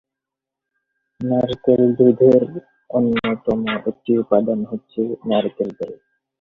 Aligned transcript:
নারকেল 1.21 1.81
দুধের 1.97 2.43
অন্যতম 2.89 3.59
একটি 3.81 4.11
উপাদান 4.17 4.59
হচ্ছে 4.71 5.01
নারকেল 5.29 5.69
তেল। 5.77 5.91